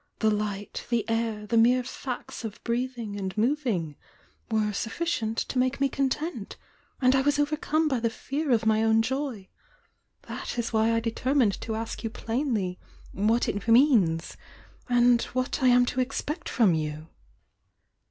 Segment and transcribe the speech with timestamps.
[0.17, 3.95] —the light, the air, the mere facts of breathing and moving
[4.49, 6.57] were suflBcient to make me content!—
[7.03, 9.47] and I was overcome by the fear of my own joy!
[10.23, 12.79] That is why I determined to ask you plainly
[13.11, 14.35] what it means,
[14.89, 17.09] and what I am to expect from you!"